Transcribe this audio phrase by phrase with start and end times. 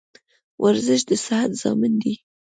[0.63, 2.13] ورزش د صحت ضامن دی